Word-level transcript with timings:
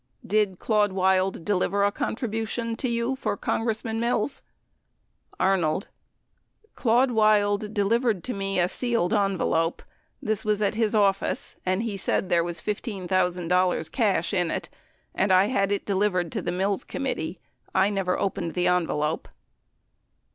Did 0.25 0.57
Claude 0.57 0.93
Wild 0.93 1.45
deliver 1.45 1.83
a 1.83 1.91
contribution 1.91 2.75
to 2.77 2.89
you 2.89 3.15
for 3.15 3.37
Congressman 3.37 3.99
Mills? 3.99 4.41
Arnold. 5.39 5.89
Claude 6.73 7.11
Wild 7.11 7.71
delivered 7.71 8.23
to 8.23 8.33
me 8.33 8.59
a 8.59 8.67
sealed 8.67 9.13
envelope. 9.13 9.83
This 10.19 10.43
was 10.43 10.59
at 10.59 10.73
his 10.73 10.95
office 10.95 11.55
and 11.67 11.83
he 11.83 11.97
said 11.97 12.23
that 12.23 12.29
there 12.29 12.43
was 12.43 12.59
$15,000 12.59 13.91
cash 13.91 14.33
in 14.33 14.49
it, 14.49 14.69
and 15.13 15.31
I 15.31 15.45
had 15.49 15.71
it 15.71 15.85
delivered 15.85 16.31
to 16.31 16.41
the 16.41 16.51
Mills 16.51 16.83
committee. 16.83 17.39
I 17.75 17.91
never 17.91 18.17
opened 18.17 18.55
the 18.55 18.65
envelope. 18.65 19.27